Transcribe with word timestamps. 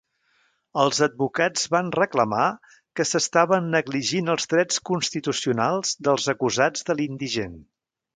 Els 0.83 0.99
advocats 1.05 1.65
van 1.73 1.91
reclamar 1.95 2.45
que 2.99 3.05
s'estaven 3.09 3.67
negligint 3.75 4.33
els 4.35 4.49
drets 4.55 4.81
constitucionals 4.91 5.93
dels 6.09 6.27
acusats 6.35 6.89
de 6.89 6.97
l'indigent. 7.01 7.55